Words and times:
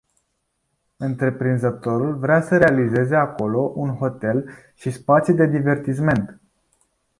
Întreprinzătorul 0.97 2.15
vrea 2.17 2.41
să 2.41 2.57
realizeze 2.57 3.15
acolo 3.15 3.71
un 3.75 3.95
hotel 3.95 4.49
și 4.75 4.91
spații 4.91 5.33
de 5.33 5.45
divertisment. 5.45 6.39